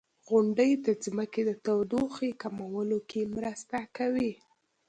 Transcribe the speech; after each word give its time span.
•غونډۍ 0.27 0.71
د 0.85 0.87
ځمکې 1.03 1.41
د 1.45 1.51
تودوخې 1.65 2.29
کمولو 2.41 2.99
کې 3.09 3.21
مرسته 3.35 3.77
کوي. 3.97 4.31